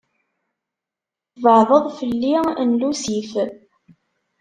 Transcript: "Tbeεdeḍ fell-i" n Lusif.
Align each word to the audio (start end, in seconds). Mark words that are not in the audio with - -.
"Tbeεdeḍ 1.35 1.85
fell-i" 1.97 2.35
n 2.67 2.69
Lusif. 2.79 3.31